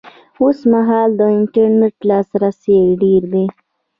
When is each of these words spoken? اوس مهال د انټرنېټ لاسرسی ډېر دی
اوس 0.41 0.59
مهال 0.73 1.09
د 1.15 1.21
انټرنېټ 1.37 1.95
لاسرسی 2.09 2.77
ډېر 3.01 3.21
دی 3.33 3.45